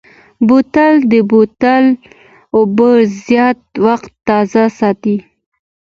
[0.47, 1.85] بوتل د بوتل
[2.57, 2.89] اوبه
[3.25, 5.17] زیات وخت تازه ساتي.